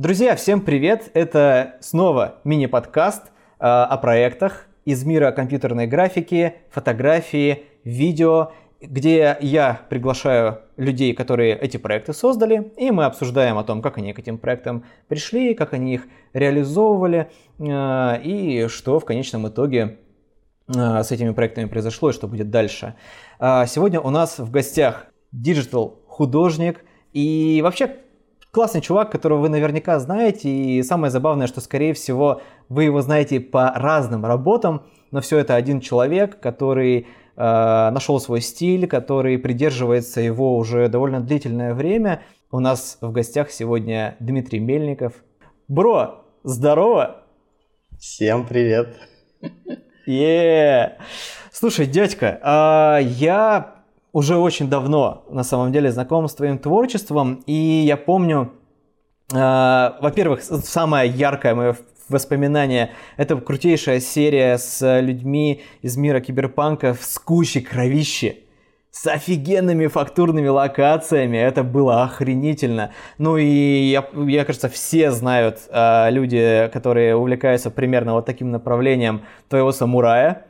[0.00, 1.10] Друзья, всем привет!
[1.12, 8.50] Это снова мини-подкаст э, о проектах из мира компьютерной графики, фотографии, видео,
[8.80, 14.14] где я приглашаю людей, которые эти проекты создали, и мы обсуждаем о том, как они
[14.14, 19.98] к этим проектам пришли, как они их реализовывали, э, и что в конечном итоге
[20.74, 22.94] э, с этими проектами произошло и что будет дальше.
[23.38, 27.98] Э, сегодня у нас в гостях digital художник и вообще
[28.50, 33.40] классный чувак, которого вы наверняка знаете, и самое забавное, что, скорее всего, вы его знаете
[33.40, 37.04] по разным работам, но все это один человек, который э,
[37.36, 42.22] нашел свой стиль, который придерживается его уже довольно длительное время.
[42.50, 45.14] У нас в гостях сегодня Дмитрий Мельников.
[45.68, 47.22] Бро, здорово!
[47.98, 48.96] Всем привет!
[50.08, 50.92] Yeah.
[51.52, 53.79] Слушай, дядька, э, я
[54.12, 58.52] уже очень давно, на самом деле, знаком с твоим творчеством, и я помню,
[59.32, 59.36] э,
[60.00, 61.76] во-первых, самое яркое мое
[62.08, 68.44] воспоминание– это крутейшая серия с людьми из мира киберпанка с кучей кровищи
[68.90, 71.36] с офигенными фактурными локациями.
[71.38, 72.92] Это было охренительно.
[73.18, 79.22] Ну и я, я кажется, все знают э, люди, которые увлекаются примерно вот таким направлением
[79.48, 80.46] твоего самурая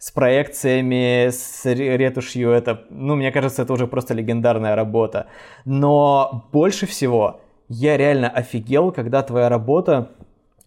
[0.00, 5.26] с проекциями, с ретушью, это, ну, мне кажется, это уже просто легендарная работа.
[5.66, 10.10] Но больше всего я реально офигел, когда твоя работа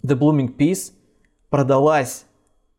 [0.06, 0.92] The Blooming Peace
[1.50, 2.26] продалась,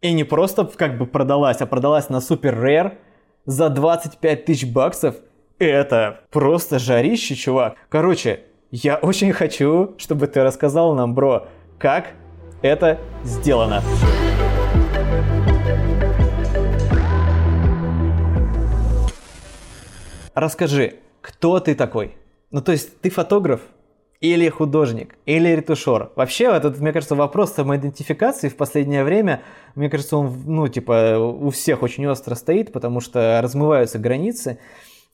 [0.01, 2.99] и не просто как бы продалась, а продалась на супер rare
[3.47, 5.17] за 25 тысяч баксов.
[5.59, 7.75] Это просто жарище, чувак.
[7.89, 12.13] Короче, я очень хочу, чтобы ты рассказал нам, бро, как
[12.63, 13.83] это сделано.
[20.35, 22.17] Расскажи, кто ты такой?
[22.51, 23.61] Ну, то есть ты фотограф
[24.21, 26.11] или художник, или ретушер?
[26.17, 29.43] Вообще, этот, мне кажется, вопрос самоидентификации в последнее время,
[29.77, 34.59] мне кажется, он, ну, типа, у всех очень остро стоит, потому что размываются границы.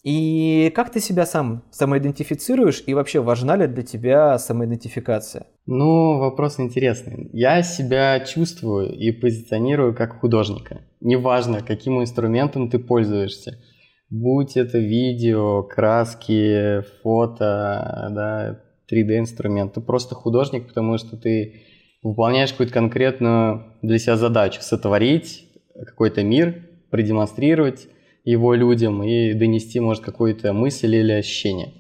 [0.05, 5.49] И как ты себя сам самоидентифицируешь, и вообще важна ли для тебя самоидентификация?
[5.67, 7.29] Ну, вопрос интересный.
[7.35, 10.81] Я себя чувствую и позиционирую как художника.
[11.03, 13.63] Неважно, каким инструментом ты пользуешься–
[14.11, 18.61] Будь это видео, краски, фото, да,
[18.91, 19.75] 3D-инструмент.
[19.75, 21.63] Ты просто художник, потому что ты
[22.03, 24.63] выполняешь какую-то конкретную для себя задачу.
[24.63, 25.47] Сотворить
[25.87, 27.87] какой-то мир, продемонстрировать
[28.25, 31.75] его людям и донести, может, какую-то мысль или ощущение.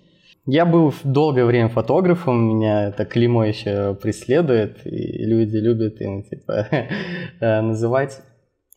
[0.46, 6.66] Я был долгое время фотографом, меня это клеймо еще преследует, и люди любят им типа
[7.40, 8.22] называть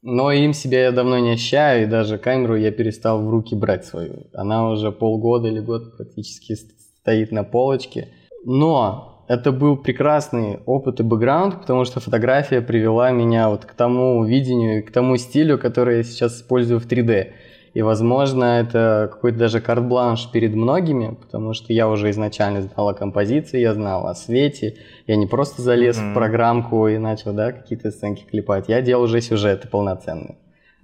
[0.03, 3.85] но им себя я давно не ощущаю, и даже камеру я перестал в руки брать
[3.85, 4.27] свою.
[4.33, 8.09] Она уже полгода или год практически стоит на полочке.
[8.45, 14.25] Но это был прекрасный опыт и бэкграунд, потому что фотография привела меня вот к тому
[14.25, 17.31] видению, к тому стилю, который я сейчас использую в 3D.
[17.73, 22.93] И, возможно, это какой-то даже карт-бланш перед многими, потому что я уже изначально знал о
[22.93, 24.77] композиции, я знал о свете.
[25.07, 26.11] Я не просто залез mm-hmm.
[26.11, 28.69] в программку и начал, да, какие-то сценки клепать.
[28.69, 30.37] Я делал уже сюжеты полноценные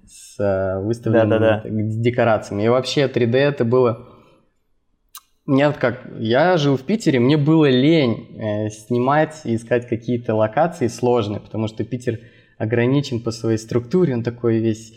[0.04, 1.70] с э, выставленными да, да, да.
[1.70, 2.64] декорациями.
[2.64, 4.08] И вообще 3D это было...
[5.46, 6.02] Мне как...
[6.18, 11.68] Я жил в Питере, мне было лень э, снимать и искать какие-то локации сложные, потому
[11.68, 12.18] что Питер
[12.58, 14.92] ограничен по своей структуре, он такой весь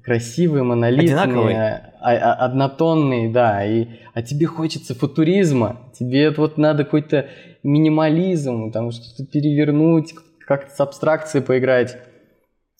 [0.00, 7.26] красивые, монолитные, а, а, однотонные, да, и, а тебе хочется футуризма, тебе вот надо какой-то
[7.62, 10.14] минимализм, там что-то перевернуть,
[10.46, 11.96] как-то с абстракцией поиграть.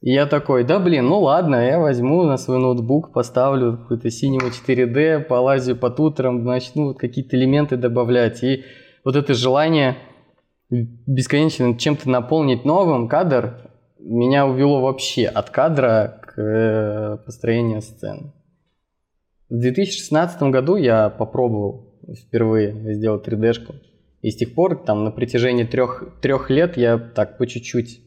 [0.00, 4.48] И я такой, да блин, ну ладно, я возьму на свой ноутбук, поставлю какую-то синему
[4.48, 8.42] 4D, полазю по тутрам, начну какие-то элементы добавлять.
[8.42, 8.64] И
[9.04, 9.96] вот это желание
[10.70, 18.32] бесконечно чем-то наполнить новым кадр меня увело вообще от кадра к э, построению сцен.
[19.48, 23.74] В 2016 году я попробовал впервые сделать 3D-шку.
[24.22, 28.00] И с тех пор, там, на протяжении трех, трех лет я так по чуть-чуть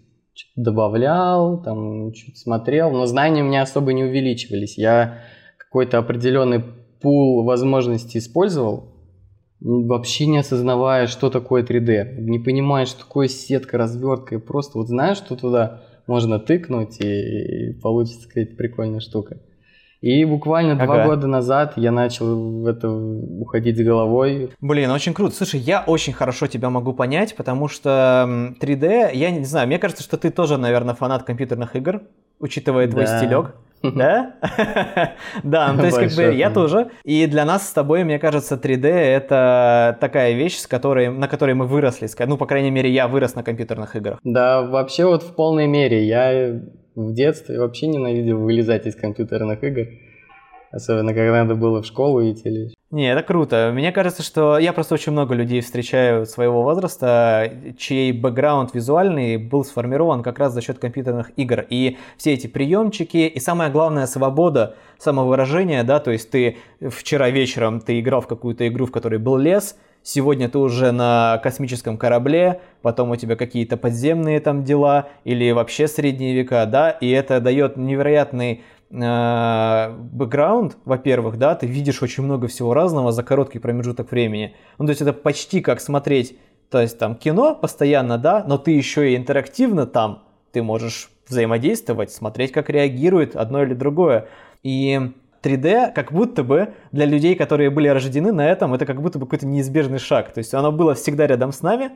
[0.55, 4.77] добавлял, там, чуть смотрел, но знания у меня особо не увеличивались.
[4.77, 5.19] Я
[5.57, 6.63] какой-то определенный
[7.01, 8.95] пул возможностей использовал,
[9.59, 14.87] вообще не осознавая, что такое 3D, не понимая, что такое сетка, развертка, и просто вот
[14.87, 19.37] знаешь, что туда можно тыкнуть, и, и получится какая-то прикольная штука.
[20.01, 20.85] И буквально ага.
[20.85, 24.51] два года назад я начал в это уходить с головой.
[24.61, 25.35] Блин, очень круто.
[25.35, 30.03] Слушай, я очень хорошо тебя могу понять, потому что 3D, я не знаю, мне кажется,
[30.03, 32.03] что ты тоже, наверное, фанат компьютерных игр,
[32.39, 33.17] учитывая твой да.
[33.17, 33.55] стилек.
[33.91, 34.35] Да?
[35.43, 36.89] Да, ну то есть как бы я тоже.
[37.03, 41.53] И для нас с тобой, мне кажется, 3D это такая вещь, с которой, на которой
[41.55, 42.07] мы выросли.
[42.25, 44.19] Ну, по крайней мере, я вырос на компьютерных играх.
[44.23, 46.05] Да, вообще вот в полной мере.
[46.05, 46.61] Я
[46.95, 49.87] в детстве вообще ненавидел вылезать из компьютерных игр.
[50.71, 53.71] Особенно, когда надо было в школу идти или не, это круто.
[53.73, 59.65] Мне кажется, что я просто очень много людей встречаю своего возраста, чей бэкграунд визуальный был
[59.65, 61.65] сформирован как раз за счет компьютерных игр.
[61.69, 67.81] И все эти приемчики, и самое главное, свобода самовыражения, да, то есть ты вчера вечером
[67.81, 72.61] ты играл в какую-то игру, в которой был лес, сегодня ты уже на космическом корабле,
[72.81, 77.75] потом у тебя какие-то подземные там дела или вообще средние века, да, и это дает
[77.75, 84.55] невероятный бэкграунд, во-первых, да, ты видишь очень много всего разного за короткий промежуток времени.
[84.77, 86.37] Ну, то есть это почти как смотреть,
[86.69, 92.11] то есть там кино постоянно, да, но ты еще и интерактивно там, ты можешь взаимодействовать,
[92.11, 94.27] смотреть, как реагирует одно или другое.
[94.63, 95.11] И
[95.41, 99.25] 3D как будто бы для людей, которые были рождены на этом, это как будто бы
[99.25, 100.33] какой-то неизбежный шаг.
[100.33, 101.91] То есть оно было всегда рядом с нами,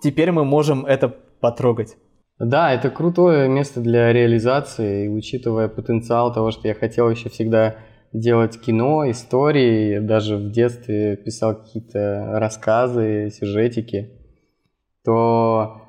[0.00, 1.08] теперь мы можем это
[1.40, 1.96] потрогать.
[2.38, 7.76] Да, это крутое место для реализации, и учитывая потенциал того, что я хотел еще всегда
[8.12, 14.10] делать кино, истории, даже в детстве писал какие-то рассказы, сюжетики,
[15.04, 15.82] то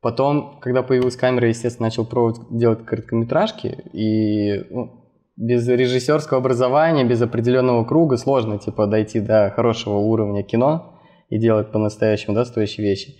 [0.00, 5.04] потом, когда появилась камера, естественно, начал пробовать делать короткометражки, и ну,
[5.36, 10.98] без режиссерского образования, без определенного круга сложно типа дойти до хорошего уровня кино
[11.28, 13.16] и делать по-настоящему да, стоящие вещи.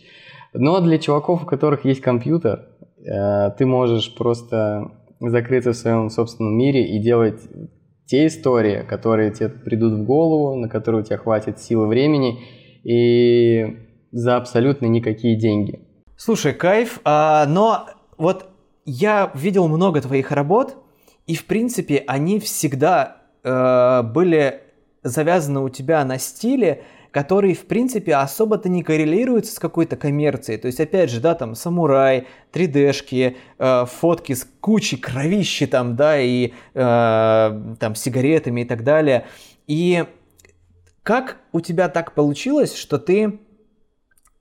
[0.54, 2.68] Но для чуваков, у которых есть компьютер,
[2.98, 7.40] э, ты можешь просто закрыться в своем собственном мире и делать
[8.06, 12.40] те истории, которые тебе придут в голову, на которые у тебя хватит силы времени
[12.82, 13.78] и
[14.12, 15.80] за абсолютно никакие деньги.
[16.16, 17.86] Слушай, кайф, а, но
[18.16, 18.46] вот
[18.84, 20.76] я видел много твоих работ,
[21.26, 24.62] и в принципе они всегда э, были
[25.02, 30.58] завязаны у тебя на стиле, который, в принципе, особо-то не коррелируется с какой-то коммерцией.
[30.58, 36.20] То есть, опять же, да, там, самурай, 3D-шки, э, фотки с кучей кровищи там, да,
[36.20, 39.26] и э, там сигаретами и так далее.
[39.66, 40.04] И
[41.02, 43.40] как у тебя так получилось, что ты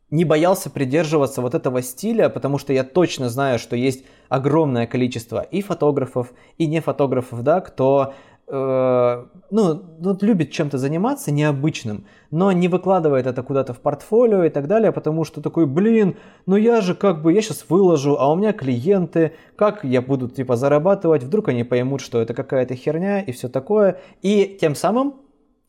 [0.10, 5.42] не боялся придерживаться вот этого стиля, потому что я точно знаю, что есть огромное количество
[5.42, 8.14] и фотографов, и не фотографов, да, кто
[8.50, 14.50] Э, ну, ну, любит чем-то заниматься необычным, но не выкладывает это куда-то в портфолио и
[14.50, 16.16] так далее, потому что такой, блин,
[16.46, 20.30] ну я же как бы, я сейчас выложу, а у меня клиенты, как я буду
[20.30, 25.16] типа зарабатывать, вдруг они поймут, что это какая-то херня и все такое, и тем самым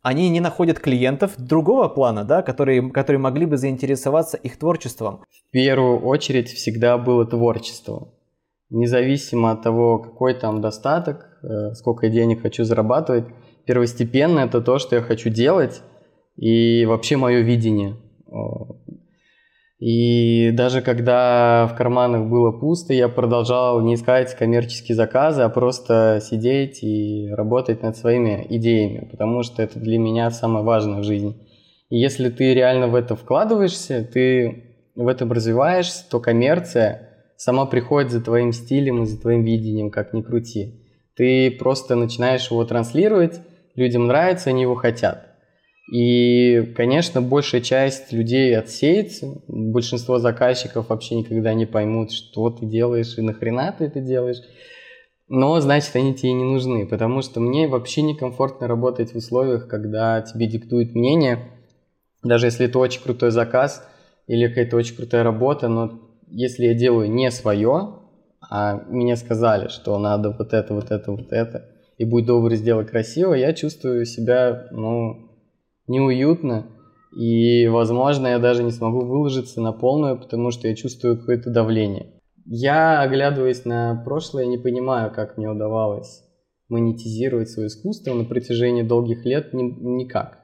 [0.03, 5.25] они не находят клиентов другого плана, да, которые, которые могли бы заинтересоваться их творчеством.
[5.49, 8.13] В первую очередь всегда было творчество
[8.71, 13.25] независимо от того, какой там достаток, э, сколько денег хочу зарабатывать,
[13.67, 15.83] первостепенно это то, что я хочу делать
[16.37, 17.97] и вообще мое видение.
[19.79, 26.21] И даже когда в карманах было пусто, я продолжал не искать коммерческие заказы, а просто
[26.21, 31.37] сидеть и работать над своими идеями, потому что это для меня самое важное в жизни.
[31.91, 34.65] И если ты реально в это вкладываешься, ты
[34.97, 37.05] в этом развиваешься, то коммерция–
[37.39, 40.75] сама приходит за твоим стилем и за твоим видением, как ни крути.
[41.17, 43.41] Ты просто начинаешь его транслировать,
[43.77, 45.25] людям нравится, они его хотят.
[45.91, 53.17] И, конечно, большая часть людей отсеется, большинство заказчиков вообще никогда не поймут, что ты делаешь
[53.17, 54.43] и нахрена ты это делаешь.
[55.29, 60.21] Но, значит, они тебе не нужны, потому что мне вообще некомфортно работать в условиях, когда
[60.23, 61.53] тебе диктуют мнение,
[62.23, 63.87] даже если это очень крутой заказ
[64.27, 68.01] или какая-то очень крутая работа, но если я делаю не свое,
[68.51, 71.69] а мне сказали, что надо вот это, вот это, вот это,
[71.99, 75.31] и будь добр, сделай красиво, я чувствую себя, ну,
[75.87, 76.67] неуютно,
[77.17, 82.21] и, возможно, я даже не смогу выложиться на полную, потому что я чувствую какое-то давление.
[82.45, 86.25] Я, оглядываясь на прошлое, не понимаю, как мне удавалось
[86.69, 90.39] монетизировать свое искусство на протяжении долгих лет ни, никак.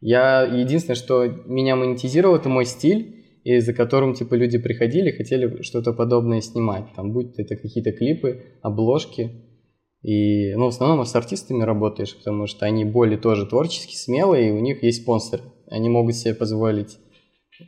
[0.00, 5.62] Я единственное, что меня монетизировало, это мой стиль, и за которым типа люди приходили, хотели
[5.62, 6.86] что-то подобное снимать.
[6.96, 9.30] Там будь это какие-то клипы, обложки.
[10.02, 14.52] И, ну, в основном с артистами работаешь, потому что они более тоже творчески смелые, и
[14.52, 15.44] у них есть спонсоры.
[15.66, 16.98] Они могут себе позволить,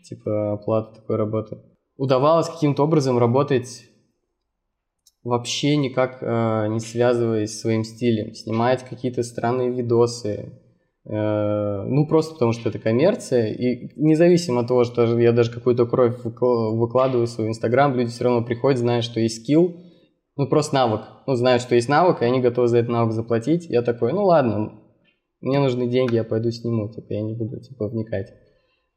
[0.05, 1.59] типа, оплату такой работы.
[1.97, 3.87] Удавалось каким-то образом работать
[5.25, 8.35] вообще никак э, не связываясь с своим стилем.
[8.35, 10.53] Снимать какие-то странные видосы,
[11.09, 13.53] ну, просто потому что это коммерция.
[13.53, 18.25] И независимо от того, что я даже какую-то кровь выкладываю в свой Инстаграм, люди все
[18.25, 19.77] равно приходят, зная, что есть скилл,
[20.37, 21.03] Ну, просто навык.
[21.27, 23.67] Ну, знают, что есть навык, и они готовы за этот навык заплатить.
[23.71, 24.81] Я такой, ну ладно,
[25.41, 28.33] мне нужны деньги, я пойду сниму, типа, я не буду, типа, вникать.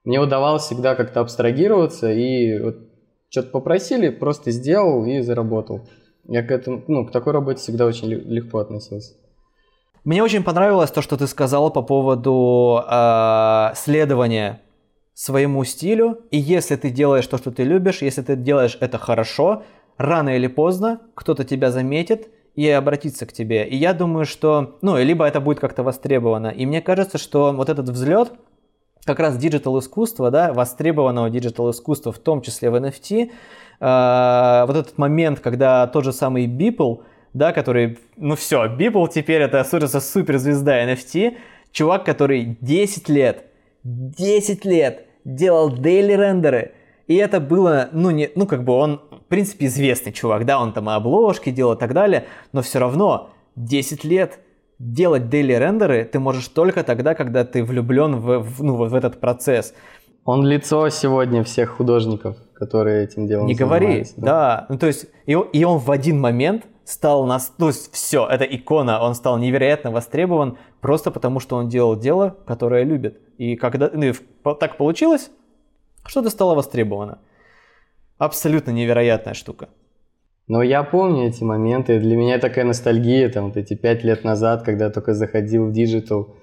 [0.04, 2.75] Мне удавалось всегда как-то абстрагироваться, и вот
[3.30, 5.88] что-то попросили, просто сделал и заработал.
[6.28, 9.13] Я к этому, ну, к такой работе всегда очень легко относился.
[10.03, 14.62] Мне очень понравилось то, что ты сказал по поводу э, следования
[15.13, 16.20] своему стилю.
[16.32, 19.63] И если ты делаешь то, что ты любишь, если ты делаешь это хорошо,
[19.98, 23.68] рано или поздно кто-то тебя заметит и обратится к тебе.
[23.68, 26.48] И я думаю, что, ну, либо это будет как-то востребовано.
[26.48, 28.32] И мне кажется, что вот этот взлет
[29.06, 33.32] как раз digital искусства, да, востребованного digital искусства, в том числе в NFT,
[33.79, 37.00] э, вот этот момент, когда тот же самый Beeple,
[37.34, 41.38] да, который, ну все, Beeple теперь это суперзвезда NFT,
[41.72, 43.46] чувак, который 10 лет,
[43.84, 46.74] 10 лет делал дейли рендеры,
[47.08, 50.74] и это было, ну, не, ну, как бы он, в принципе, известный чувак, да, он
[50.74, 54.40] там и обложки делал и так далее, но все равно 10 лет
[54.78, 59.20] делать дейли рендеры ты можешь только тогда, когда ты влюблен в, в, ну, в этот
[59.20, 59.74] процесс.
[60.24, 64.26] Он лицо сегодня всех художников, которые этим делом Не говори, да.
[64.26, 64.66] да.
[64.70, 68.43] Ну, то есть, и, и он в один момент стал нас, то есть все, это
[68.46, 73.19] икона, он стал невероятно востребован просто потому, что он делал дело, которое любит.
[73.38, 74.12] И когда ну,
[74.55, 75.29] так получилось,
[76.03, 77.19] что-то стало востребовано.
[78.17, 79.69] Абсолютно невероятная штука.
[80.48, 82.00] Но я помню эти моменты.
[82.00, 85.72] Для меня такая ностальгия, там, вот эти пять лет назад, когда я только заходил в
[85.72, 86.36] digital,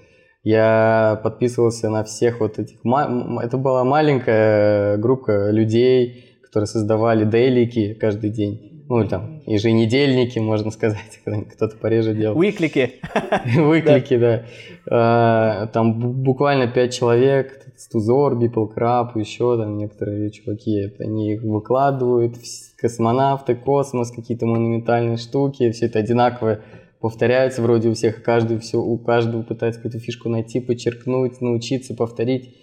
[0.43, 2.79] я подписывался на всех вот этих...
[2.85, 10.71] Это была маленькая группа людей, которые создавали daily ки каждый день ну, там, еженедельники, можно
[10.71, 11.19] сказать,
[11.53, 12.37] кто-то пореже делал.
[12.37, 12.93] Weekly ки.
[13.57, 14.45] Weekly ки, да.
[14.89, 22.35] А, там буквально пять человек, Стузор, Бипл Краб, еще там некоторые чуваки, они их выкладывают,
[22.77, 26.61] космонавты, космос, какие-то монументальные штуки, все это одинаковое
[26.99, 32.55] повторяется вроде у всех, каждый все, у каждого пытается какую-то фишку найти, подчеркнуть, научиться, повторить.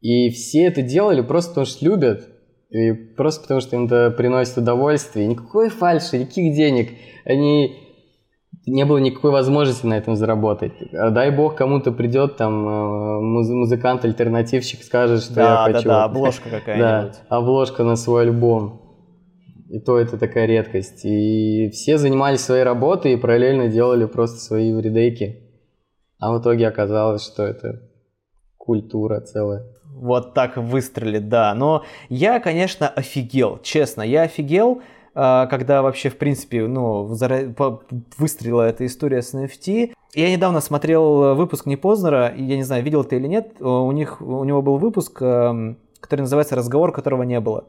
[0.00, 2.28] И все это делали просто потому что любят,
[2.70, 5.26] и просто потому, что им это приносит удовольствие.
[5.26, 6.90] Никакой фальши, никаких денег.
[7.24, 7.84] Они...
[8.66, 10.72] Не было никакой возможности на этом заработать.
[10.92, 15.88] А дай бог кому-то придет там э, муз- музыкант-альтернативщик, скажет, что да, я хочу.
[15.88, 17.14] Да, да, обложка какая-нибудь.
[17.30, 18.82] Да, обложка на свой альбом.
[19.70, 21.06] И то это такая редкость.
[21.06, 25.48] И все занимались своей работой и параллельно делали просто свои редейки.
[26.18, 27.80] А в итоге оказалось, что это
[28.58, 29.64] культура целая
[30.00, 31.54] вот так выстрелит, да.
[31.54, 34.82] Но я, конечно, офигел, честно, я офигел,
[35.14, 37.04] а, когда вообще, в принципе, ну,
[38.18, 39.92] выстрелила эта история с NFT.
[40.14, 44.44] Я недавно смотрел выпуск Непознера, я не знаю, видел ты или нет, у, них, у
[44.44, 47.64] него был выпуск, эм, который называется «Разговор, которого не было».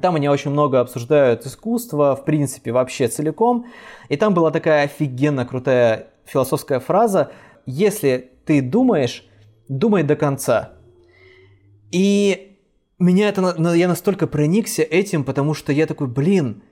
[0.00, 3.66] Там они очень много обсуждают искусство, в принципе, вообще целиком.
[4.08, 7.30] И там была такая офигенно крутая философская фраза
[7.64, 9.24] «Если ты думаешь,
[9.68, 10.73] думай до конца».
[11.94, 12.58] И
[12.98, 16.64] меня это, я настолько проникся этим, потому что я такой, блин,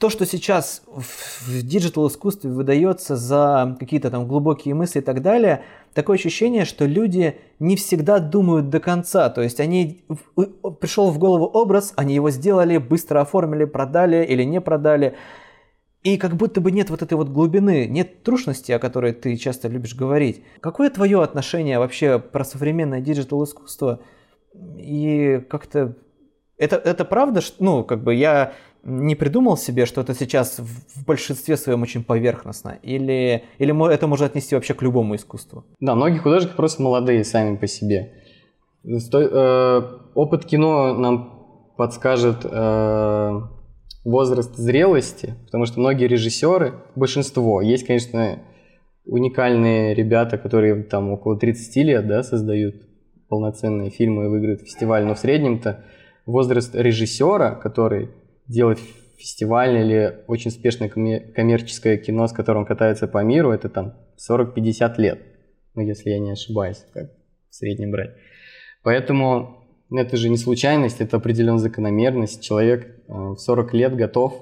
[0.00, 5.62] то, что сейчас в digital искусстве выдается за какие-то там глубокие мысли и так далее,
[5.92, 9.30] такое ощущение, что люди не всегда думают до конца.
[9.30, 10.04] То есть они
[10.80, 15.14] пришел в голову образ, они его сделали, быстро оформили, продали или не продали.
[16.02, 19.36] И как будто бы нет вот этой вот глубины, нет true шности, о которой ты
[19.36, 20.42] часто любишь говорить.
[20.58, 24.00] Какое твое отношение вообще про современное digital искусство–
[24.78, 25.96] и как-то
[26.56, 28.52] это, это правда, что, ну, как бы я
[28.84, 32.78] не придумал себе, что это сейчас в большинстве своем очень поверхностно?
[32.82, 35.64] Или, или это можно отнести вообще к любому искусству?
[35.80, 38.12] Да, многие художники просто молодые сами по себе.
[38.98, 39.82] Стой, э,
[40.14, 43.40] опыт кино нам подскажет э,
[44.04, 48.40] возраст зрелости, потому что многие режиссеры, большинство, есть, конечно,
[49.06, 52.76] уникальные ребята, которые там около 30 лет да, создают
[53.34, 55.84] полноценные фильмы и выиграют фестиваль, но в среднем-то
[56.24, 58.10] возраст режиссера, который
[58.46, 58.78] делает
[59.18, 63.94] фестивальное или очень успешное коммерческое кино, с которым катается по миру, это там
[64.30, 65.20] 40-50 лет,
[65.74, 67.10] ну, если я не ошибаюсь, как
[67.50, 68.10] в среднем брать.
[68.84, 72.40] Поэтому это же не случайность, это определенная закономерность.
[72.40, 74.32] Человек э, в 40 лет готов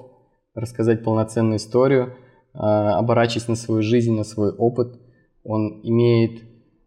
[0.53, 2.13] рассказать полноценную историю,
[2.53, 4.99] э, оборачиваясь на свою жизнь, на свой опыт.
[5.43, 6.43] Он имеет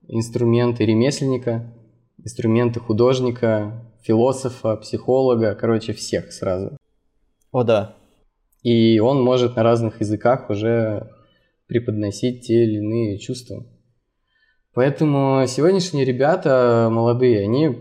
[0.06, 1.72] инструменты ремесленника,
[2.24, 6.76] инструменты художника, философа, психолога, короче, всех сразу.
[7.52, 7.96] О, да.
[8.62, 11.10] И он может на разных языках уже
[11.66, 13.66] преподносить те или иные чувства.
[14.74, 17.78] Поэтому сегодняшние ребята молодые, они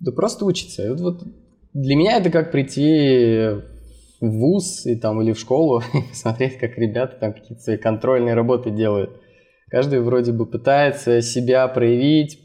[0.00, 0.90] да просто учатся.
[0.90, 1.22] Вот, вот
[1.72, 3.62] для меня это как прийти
[4.20, 8.34] в вуз и там или в школу и посмотреть, как ребята там какие-то свои контрольные
[8.34, 9.20] работы делают.
[9.70, 12.38] Каждый вроде бы пытается себя проявить,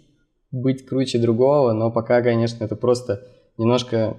[0.51, 3.23] быть круче другого, но пока, конечно, это просто
[3.57, 4.17] немножко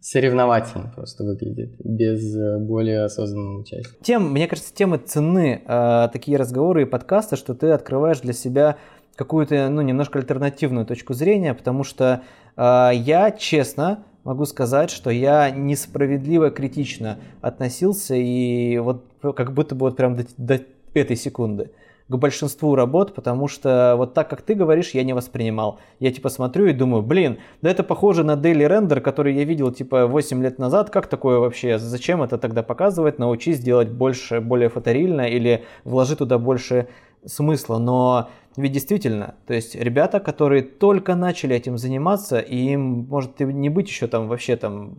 [0.00, 3.96] соревновательно просто выглядит, без э, более осознанного участия.
[4.02, 8.76] Тем, мне кажется, темы цены э, такие разговоры и подкасты, что ты открываешь для себя
[9.16, 12.20] какую-то, ну, немножко альтернативную точку зрения, потому что
[12.54, 19.86] э, я, честно, могу сказать, что я несправедливо критично относился и вот как будто бы
[19.86, 20.60] вот прям до, до
[20.92, 21.70] этой секунды
[22.08, 25.80] к большинству работ, потому что вот так, как ты говоришь, я не воспринимал.
[26.00, 29.72] Я типа смотрю и думаю, блин, да это похоже на Daily Render, который я видел
[29.72, 30.90] типа 8 лет назад.
[30.90, 31.78] Как такое вообще?
[31.78, 33.18] Зачем это тогда показывать?
[33.18, 36.88] Научись делать больше, более фоторильно или вложи туда больше
[37.24, 37.78] смысла.
[37.78, 43.70] Но ведь действительно, то есть ребята, которые только начали этим заниматься, и им может не
[43.70, 44.98] быть еще там вообще там,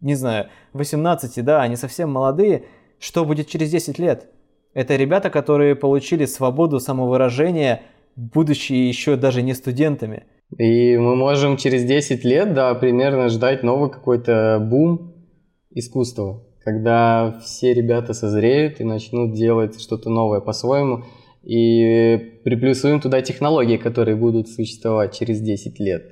[0.00, 2.64] не знаю, 18, да, они совсем молодые,
[2.98, 4.30] что будет через 10 лет?
[4.74, 7.82] Это ребята, которые получили свободу самовыражения,
[8.16, 10.24] будучи еще даже не студентами.
[10.56, 15.14] И мы можем через 10 лет, да, примерно ждать новый какой-то бум
[15.70, 21.04] искусства, когда все ребята созреют и начнут делать что-то новое по-своему,
[21.42, 26.04] и приплюсуем туда технологии, которые будут существовать через 10 лет,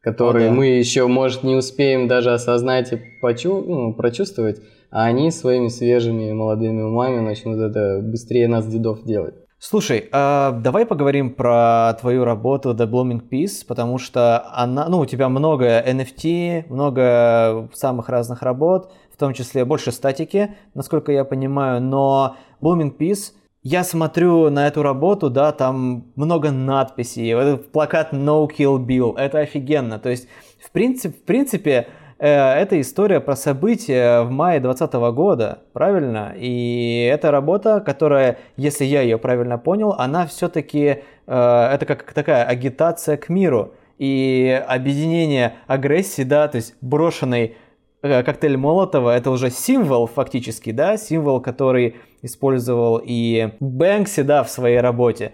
[0.00, 0.54] которые О, да.
[0.54, 4.60] мы еще, может, не успеем даже осознать и почу ну, прочувствовать,
[4.92, 9.34] а они своими свежими молодыми умами начнут это быстрее нас, дедов, делать.
[9.58, 15.06] Слушай, а давай поговорим про твою работу The Blooming Peace, потому что она, ну, у
[15.06, 21.80] тебя много NFT, много самых разных работ, в том числе больше статики, насколько я понимаю,
[21.80, 23.32] но Blooming Peace,
[23.62, 29.38] я смотрю на эту работу, да, там много надписей, этот плакат No Kill Bill, это
[29.38, 30.26] офигенно, то есть,
[30.60, 36.32] в принципе, в принципе, Э, это история про события в мае 2020 года, правильно?
[36.36, 42.44] И это работа, которая, если я ее правильно понял, она все-таки, э, это как такая
[42.44, 47.56] агитация к миру и объединение агрессии, да, то есть брошенный
[48.02, 54.48] э, коктейль Молотова, это уже символ фактически, да, символ, который использовал и Бэнкси, да, в
[54.48, 55.32] своей работе.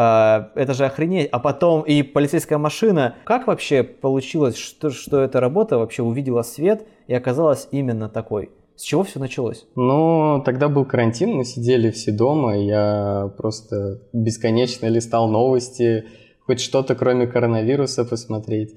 [0.00, 1.28] А, это же охренеть.
[1.32, 3.16] А потом и полицейская машина.
[3.24, 8.50] Как вообще получилось, что, что эта работа вообще увидела свет и оказалась именно такой?
[8.76, 9.66] С чего все началось?
[9.74, 16.04] Ну, тогда был карантин, мы сидели все дома, я просто бесконечно листал новости,
[16.46, 18.76] хоть что-то кроме коронавируса посмотреть.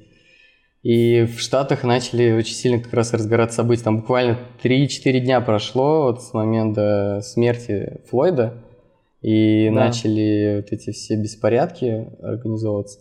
[0.82, 3.84] И в Штатах начали очень сильно как раз разгораться события.
[3.84, 8.56] Там буквально 3-4 дня прошло вот с момента смерти Флойда
[9.22, 9.86] и да.
[9.86, 13.00] начали вот эти все беспорядки организовываться.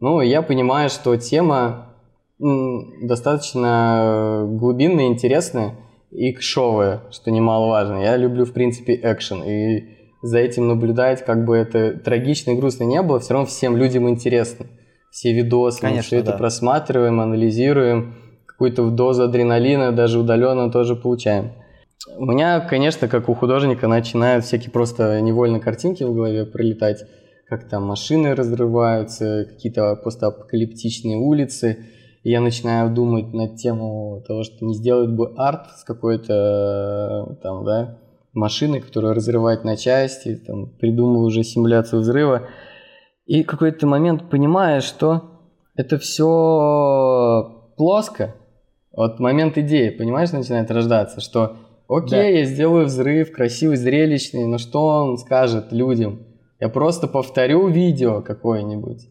[0.00, 1.94] Ну, я понимаю, что тема
[2.38, 5.76] достаточно глубинная, интересная
[6.10, 8.02] и кшовая, что немаловажно.
[8.02, 9.84] Я люблю, в принципе, экшен, и
[10.22, 14.08] за этим наблюдать, как бы это трагично и грустно не было, все равно всем людям
[14.08, 14.66] интересно.
[15.10, 16.30] Все видосы, Конечно, мы все да.
[16.30, 18.14] это просматриваем, анализируем,
[18.46, 21.52] какую-то дозу адреналина даже удаленно тоже получаем.
[22.06, 27.04] У меня, конечно, как у художника, начинают всякие просто невольно картинки в голове пролетать,
[27.48, 31.86] как там машины разрываются, какие-то постапокалиптичные улицы.
[32.22, 37.64] И я начинаю думать над тему того, что не сделать бы арт с какой-то там,
[37.64, 37.98] да,
[38.34, 42.48] машиной, которая разрывает на части, там, придумываю уже симуляцию взрыва.
[43.24, 45.30] И какой-то момент понимаю, что
[45.74, 48.34] это все плоско.
[48.92, 51.56] Вот момент идеи, понимаешь, начинает рождаться, что
[51.88, 52.22] Окей, да.
[52.22, 56.20] я сделаю взрыв, красивый, зрелищный, но что он скажет людям?
[56.60, 59.08] Я просто повторю видео какое-нибудь.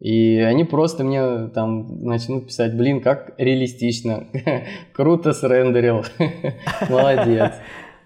[0.00, 4.26] И они просто мне там начнут писать, блин, как реалистично,
[4.92, 6.04] круто срендерил,
[6.88, 7.54] молодец.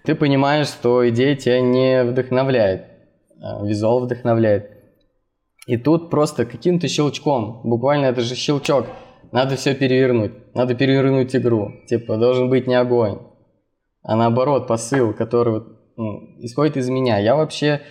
[0.03, 2.87] Ты понимаешь, что идея тебя не вдохновляет,
[3.39, 4.71] а визуал вдохновляет.
[5.67, 8.87] И тут просто каким-то щелчком, буквально это же щелчок,
[9.31, 11.71] надо все перевернуть, надо перевернуть игру.
[11.87, 13.19] Типа, должен быть не огонь,
[14.03, 15.63] а наоборот посыл, который
[15.95, 17.17] ну, исходит из меня.
[17.19, 17.81] Я вообще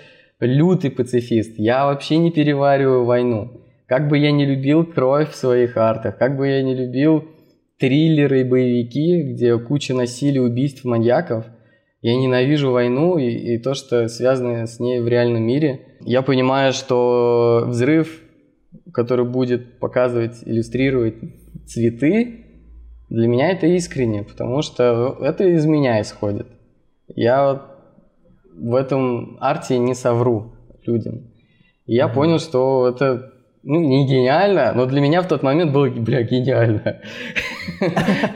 [0.40, 3.62] лютый пацифист, я вообще не перевариваю войну.
[3.86, 7.24] Как бы я не любил кровь в своих артах, как бы я не любил
[7.78, 11.46] триллеры и боевики, где куча насилия, убийств, маньяков,
[12.00, 15.80] я ненавижу войну и, и то, что связано с ней в реальном мире.
[16.00, 18.20] Я понимаю, что взрыв,
[18.92, 21.14] который будет показывать, иллюстрировать
[21.66, 22.41] цветы,
[23.12, 26.46] для меня это искренне, потому что это из меня исходит.
[27.08, 27.62] Я вот
[28.56, 30.54] в этом арте не совру
[30.86, 31.30] людям.
[31.84, 32.14] И я mm-hmm.
[32.14, 37.00] понял, что это ну, не гениально, но для меня в тот момент было, бля, гениально.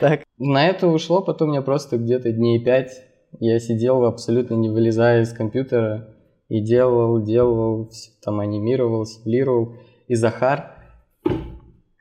[0.00, 0.24] Так.
[0.38, 3.04] На это ушло потом меня просто где-то дней пять.
[3.38, 6.08] Я сидел абсолютно не вылезая из компьютера
[6.48, 7.88] и делал, делал,
[8.24, 9.76] там анимировал, симулировал.
[10.08, 10.81] И Захар,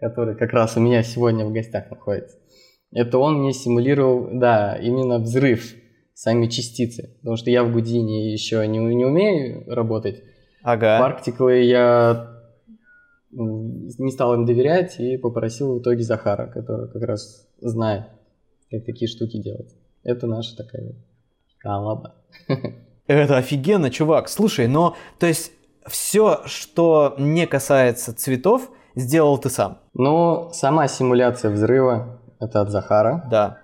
[0.01, 2.37] который как раз у меня сегодня в гостях находится,
[2.91, 5.75] это он мне симулировал, да, именно взрыв,
[6.13, 7.15] сами частицы.
[7.19, 10.23] Потому что я в Гудине еще не, не умею работать.
[10.63, 10.99] Ага.
[10.99, 12.27] Particle я
[13.31, 18.07] не стал им доверять и попросил в итоге Захара, который как раз знает,
[18.69, 19.73] как такие штуки делать.
[20.03, 20.95] Это наша такая
[21.59, 22.15] коллаба.
[23.07, 24.27] Это офигенно, чувак.
[24.27, 25.53] Слушай, но то есть
[25.87, 29.79] все, что не касается цветов, сделал ты сам?
[29.93, 33.27] Ну, сама симуляция взрыва, это от Захара.
[33.29, 33.57] Да.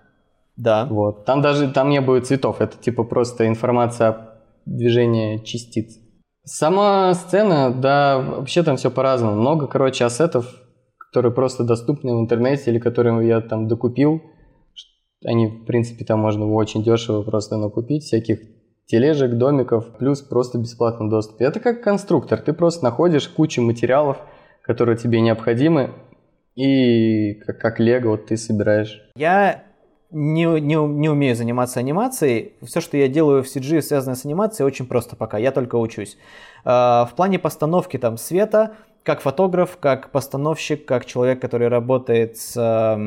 [0.56, 0.86] Да.
[0.90, 1.26] Вот.
[1.26, 5.98] Там даже там не будет цветов, это типа просто информация о движении частиц.
[6.44, 9.36] Сама сцена, да, вообще там все по-разному.
[9.36, 10.46] Много, короче, ассетов,
[10.98, 14.22] которые просто доступны в интернете или которые я там докупил.
[15.26, 18.40] Они, в принципе, там можно очень дешево просто накупить, всяких
[18.86, 21.42] тележек, домиков, плюс просто бесплатный доступ.
[21.42, 22.40] Это как конструктор.
[22.40, 24.18] Ты просто находишь кучу материалов,
[24.68, 25.92] которые тебе необходимы,
[26.56, 29.02] и как, как лего вот ты собираешь.
[29.16, 29.64] Я
[30.12, 32.54] не, не, не умею заниматься анимацией.
[32.64, 35.38] Все, что я делаю в CG, связанное с анимацией, очень просто пока.
[35.38, 36.18] Я только учусь.
[36.66, 42.98] А, в плане постановки там света, как фотограф, как постановщик, как человек, который работает с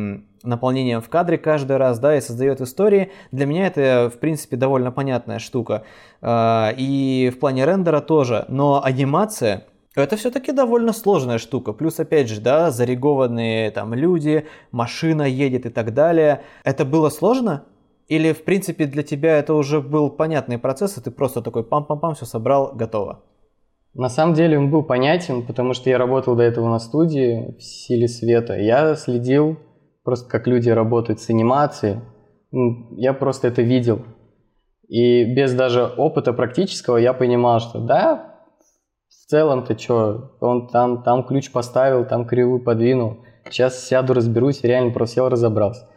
[0.42, 4.92] наполнением в кадре каждый раз, да, и создает истории, для меня это, в принципе, довольно
[4.92, 5.84] понятная штука.
[6.22, 8.44] А, и в плане рендера тоже.
[8.48, 11.72] Но анимация, это все-таки довольно сложная штука.
[11.72, 16.42] Плюс, опять же, да, зарегованные там люди, машина едет и так далее.
[16.64, 17.64] Это было сложно?
[18.07, 22.14] Или, в принципе, для тебя это уже был понятный процесс, и ты просто такой пам-пам-пам,
[22.14, 23.22] все собрал, готово?
[23.94, 27.62] На самом деле он был понятен, потому что я работал до этого на студии в
[27.62, 28.57] силе света.
[28.57, 29.59] Я следил
[30.05, 32.00] просто, как люди работают с анимацией.
[32.96, 34.03] Я просто это видел.
[34.88, 38.29] И без даже опыта практического я понимал, что да,
[39.30, 43.18] целом-то что, он там, там ключ поставил, там кривую подвинул.
[43.48, 45.88] Сейчас сяду, разберусь, реально просел, разобрался.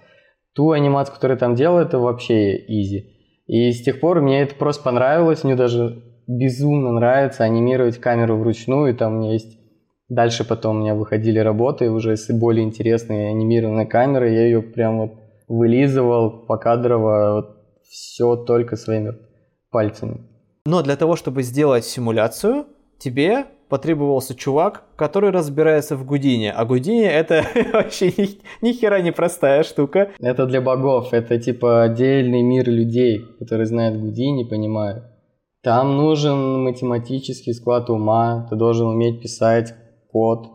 [0.54, 3.10] Ту анимацию, которую там делал, это вообще изи.
[3.48, 8.96] И с тех пор мне это просто понравилось, мне даже безумно нравится анимировать камеру вручную,
[8.96, 9.58] там у меня есть...
[10.10, 15.00] Дальше потом у меня выходили работы уже с более интересной анимированной камерой, я ее прям
[15.00, 15.14] вот
[15.48, 17.58] вылизывал покадрово, вот
[17.90, 19.14] все только своими
[19.72, 20.22] пальцами.
[20.66, 22.66] Но для того, чтобы сделать симуляцию,
[23.04, 26.52] тебе потребовался чувак, который разбирается в Гудине.
[26.52, 30.12] А Гудине это вообще ни, ни хера не простая штука.
[30.20, 35.04] Это для богов, это типа отдельный мир людей, которые знают Гудини, понимают.
[35.64, 39.74] Там нужен математический склад ума, ты должен уметь писать
[40.12, 40.48] код,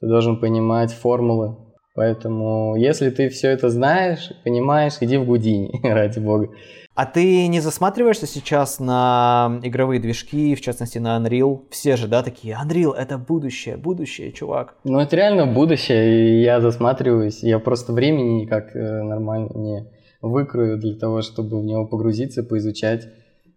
[0.00, 1.56] ты должен понимать формулы.
[1.94, 6.48] Поэтому, если ты все это знаешь, понимаешь, иди в Гудини, ради бога.
[6.94, 11.62] А ты не засматриваешься сейчас на игровые движки, в частности на Unreal?
[11.70, 14.76] Все же, да, такие, Unreal— это будущее, будущее, чувак.
[14.84, 17.42] Ну, это реально будущее, и я засматриваюсь.
[17.42, 19.86] Я просто времени никак э, нормально не
[20.22, 23.08] выкрою для того, чтобы в него погрузиться, поизучать.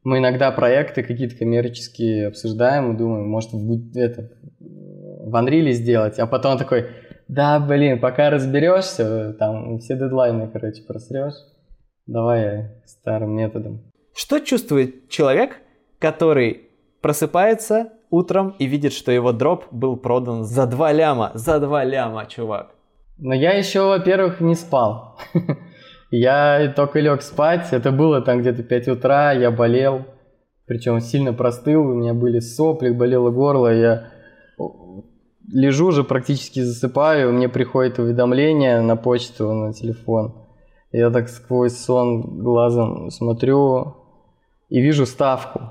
[0.04, 6.26] Мы иногда проекты какие-то коммерческие обсуждаем и думаем, может, в, это, в Unreal сделать, а
[6.26, 6.88] потом такой,
[7.28, 11.36] да, блин, пока разберешься, там все дедлайны, короче, просрешь.
[12.08, 13.82] Давай старым методом.
[14.16, 15.58] Что чувствует человек,
[16.00, 16.70] который
[17.02, 21.32] просыпается утром и видит, что его дроп был продан за 2 ляма?
[21.34, 22.72] За 2 ляма, чувак.
[23.18, 25.20] Но я еще, во-первых, не спал.
[26.10, 30.06] Я только лег спать, это было там где-то 5 утра, я болел,
[30.66, 34.08] причем сильно простыл, у меня были сопли, болело горло, я
[35.52, 40.47] лежу уже, практически засыпаю, мне приходит уведомление на почту, на телефон.
[40.92, 43.98] Я так сквозь сон глазом смотрю
[44.70, 45.62] и вижу ставку.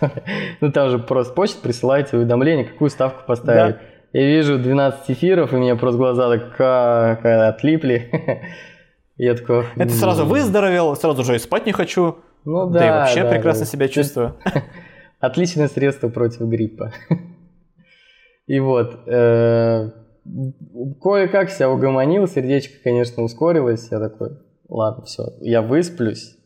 [0.60, 3.76] ну, там же просто почта присылаете уведомление, какую ставку поставить.
[3.76, 3.82] Да.
[4.12, 8.10] Я вижу 12 эфиров, и меня просто глаза так как отлипли.
[9.16, 9.64] Я такой...
[9.76, 12.16] Это сразу выздоровел, сразу же и спать не хочу.
[12.44, 12.80] Ну да.
[12.80, 13.70] Да и вообще да, прекрасно да.
[13.70, 14.36] себя чувствую.
[15.20, 16.92] Отличное средство против гриппа.
[18.46, 19.90] И вот, э,
[21.00, 23.88] кое-как себя угомонил, сердечко, конечно, ускорилось.
[23.90, 24.30] Я такой,
[24.68, 26.36] ладно, все, я высплюсь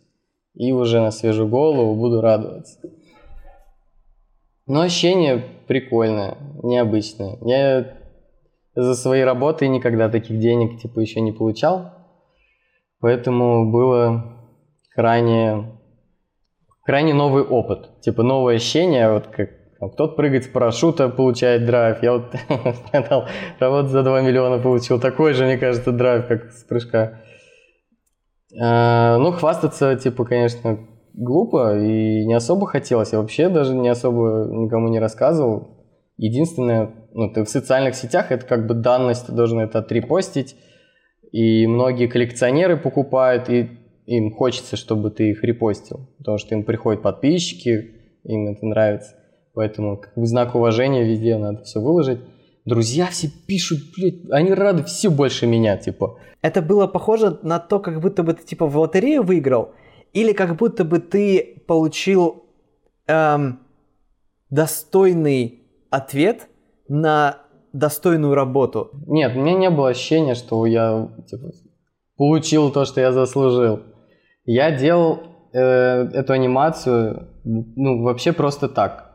[0.54, 2.78] и уже на свежую голову буду радоваться.
[4.66, 7.38] Но ощущение прикольное, необычное.
[7.42, 7.96] Я
[8.74, 11.92] за свои работы никогда таких денег типа еще не получал,
[13.00, 14.48] поэтому было
[14.94, 15.78] крайне,
[16.82, 22.02] крайне новый опыт, типа новое ощущение, вот как кто-то прыгает с парашюта, получает драйв.
[22.02, 22.34] Я вот
[23.60, 27.20] работу за 2 миллиона получил такой же, мне кажется, драйв, как с прыжка.
[28.58, 30.78] Э, ну, хвастаться, типа, конечно,
[31.12, 33.12] глупо и не особо хотелось.
[33.12, 35.76] Я вообще даже не особо никому не рассказывал.
[36.16, 40.56] Единственное, ну, ты в социальных сетях, это как бы данность, ты должен это отрепостить.
[41.32, 43.68] И многие коллекционеры покупают, и
[44.06, 46.08] им хочется, чтобы ты их репостил.
[46.18, 49.16] Потому что им приходят подписчики, им это нравится.
[49.56, 52.20] Поэтому как бы знак уважения везде надо все выложить.
[52.66, 56.18] Друзья все пишут, блядь, они рады все больше меня, типа.
[56.42, 59.70] Это было похоже на то, как будто бы ты типа в лотерею выиграл,
[60.12, 62.44] или как будто бы ты получил
[63.06, 63.60] эм,
[64.50, 66.48] достойный ответ
[66.86, 67.38] на
[67.72, 68.90] достойную работу.
[69.06, 71.52] Нет, у меня не было ощущения, что я типа,
[72.18, 73.80] получил то, что я заслужил.
[74.44, 75.20] Я делал
[75.54, 75.60] э,
[76.12, 79.05] эту анимацию, ну, вообще просто так.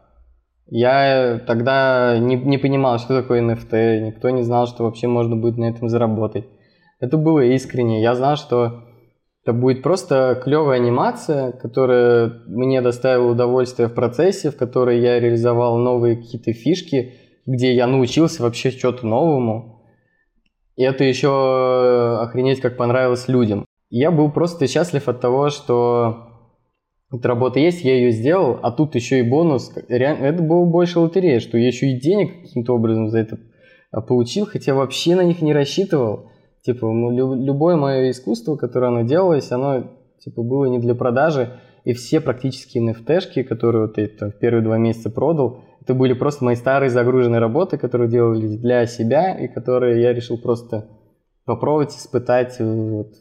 [0.73, 5.57] Я тогда не, не понимал, что такое NFT, никто не знал, что вообще можно будет
[5.57, 6.45] на этом заработать.
[7.01, 8.01] Это было искренне.
[8.01, 8.85] Я знал, что
[9.43, 15.77] это будет просто клевая анимация, которая мне доставила удовольствие в процессе, в которой я реализовал
[15.77, 19.83] новые какие-то фишки, где я научился вообще что-то новому.
[20.77, 23.65] И это еще охренеть как понравилось людям.
[23.89, 26.30] Я был просто счастлив от того, что
[27.11, 29.71] эта работа есть, я ее сделал, а тут еще и бонус.
[29.75, 33.39] Это было больше лотерея, что я еще и денег каким-то образом за это
[33.91, 36.31] а, получил, хотя вообще на них не рассчитывал.
[36.61, 39.91] Типа, любое мое искусство, которое оно делалось, оно
[40.23, 44.77] типа было не для продажи, и все практически NFT-шки, которые вот там, в первые два
[44.77, 50.01] месяца продал, это были просто мои старые загруженные работы, которые делались для себя, и которые
[50.01, 50.87] я решил просто
[51.45, 53.13] попробовать, испытать вот,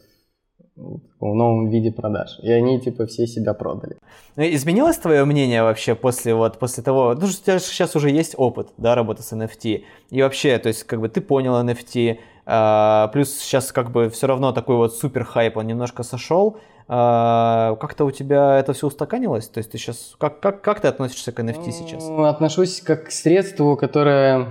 [0.75, 2.39] в новом виде продаж.
[2.41, 3.97] И они типа все себя продали.
[4.35, 8.09] Ну, изменилось твое мнение вообще после вот после того, ну что у тебя сейчас уже
[8.09, 12.17] есть опыт, да, работы с NFT, и вообще, то есть как бы ты понял NFT,
[12.45, 16.57] а, плюс сейчас как бы все равно такой вот супер хайп, он немножко сошел,
[16.87, 19.47] а, как-то у тебя это все устаканилось?
[19.47, 22.09] То есть ты сейчас, как, как, как ты относишься к NFT сейчас?
[22.09, 24.47] Отношусь как к средству, которое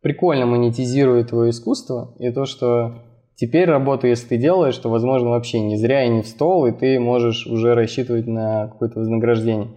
[0.00, 3.02] прикольно монетизирует твое искусство, и то, что
[3.36, 6.72] Теперь работу, если ты делаешь, то, возможно, вообще не зря и не в стол, и
[6.72, 9.70] ты можешь уже рассчитывать на какое-то вознаграждение.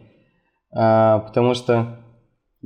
[0.71, 1.97] А, потому что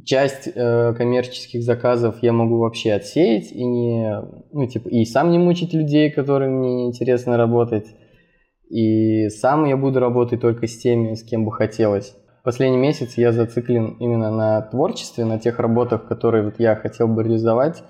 [0.04, 5.38] часть э, коммерческих заказов я могу вообще отсеять и не, ну, типа, и сам не
[5.38, 7.88] мучить людей, которым мне интересно работать,
[8.70, 12.16] и сам я буду работать только с теми, с кем бы хотелось.
[12.44, 17.24] Последний месяц я зациклен именно на творчестве, на тех работах, которые вот я хотел бы
[17.24, 17.84] реализовать,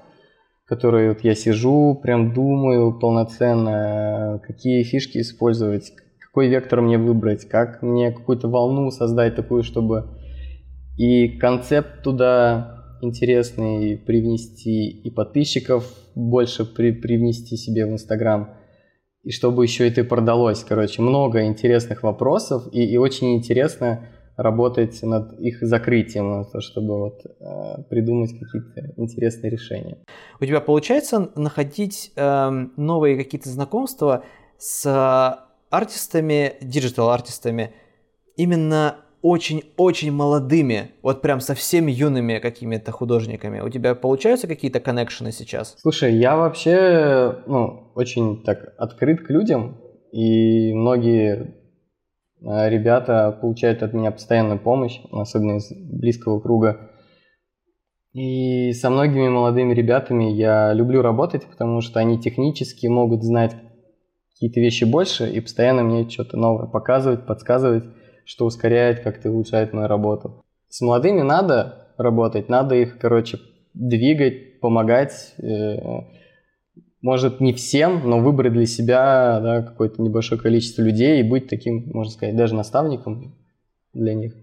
[0.71, 7.81] которые вот я сижу, прям думаю полноценно, какие фишки использовать, какой вектор мне выбрать, как
[7.81, 10.17] мне какую-то волну создать такую, чтобы
[10.97, 18.53] и концепт туда интересный привнести, и подписчиков больше при, привнести себе в Инстаграм,
[19.23, 20.63] и чтобы еще это продалось.
[20.63, 24.07] Короче, много интересных вопросов, и, и очень интересно
[24.38, 29.98] работать над их закрытием, чтобы вот, э, придумать какие-то интересные решения.
[30.39, 34.24] У тебя получается находить э, новые какие-то знакомства
[34.58, 37.73] с артистами, digital-артистами,
[38.36, 43.60] именно очень-очень молодыми, вот прям совсем юными какими-то художниками.
[43.60, 45.76] У тебя получаются какие-то connection ы сейчас?
[45.78, 49.78] Слушай, я вообще ну, очень так открыт к людям,
[50.12, 51.61] и многие Э,
[52.41, 56.91] ребята получают от меня постоянную помощь, особенно из близкого круга.
[58.13, 63.56] И со многими молодыми ребятами я люблю работать, потому что они технически могут знать
[64.34, 67.86] какие-то вещи больше и постоянно мне что-то новое показывать, подсказывать,
[68.25, 70.43] что ускоряет, как-то улучшает мою работу.
[70.67, 73.38] С молодыми надо работать, надо их, короче,
[73.73, 75.77] двигать, помогать, э,
[77.01, 81.89] может не всем, но выбрать для себя да, какое-то небольшое количество людей и быть таким,
[81.93, 83.35] можно сказать, даже наставником
[83.93, 84.33] для них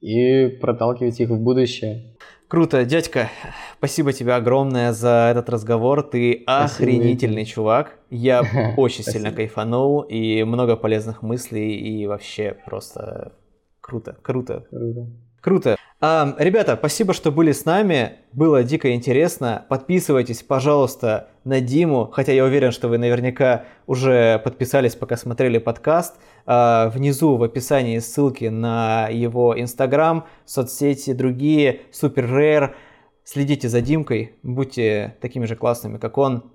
[0.00, 2.16] и проталкивать их в будущее.
[2.48, 3.30] Круто, дядька,
[3.78, 6.02] спасибо тебе огромное за этот разговор.
[6.02, 6.64] Ты спасибо.
[6.64, 7.98] охренительный чувак.
[8.10, 8.42] Я
[8.76, 13.34] очень сильно кайфанул и много полезных мыслей и вообще просто
[13.80, 14.66] круто, круто.
[14.70, 15.06] Круто.
[15.40, 15.76] Круто.
[16.00, 18.12] А, ребята, спасибо, что были с нами.
[18.32, 19.64] Было дико интересно.
[19.68, 26.16] Подписывайтесь, пожалуйста, на Диму, хотя я уверен, что вы наверняка уже подписались, пока смотрели подкаст.
[26.46, 32.76] А, внизу в описании ссылки на его инстаграм, соцсети другие, супер рэр.
[33.24, 36.50] Следите за Димкой, будьте такими же классными, как он.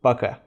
[0.00, 0.38] Пока.